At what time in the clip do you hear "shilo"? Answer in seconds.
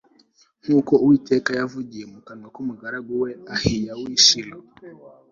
4.25-4.59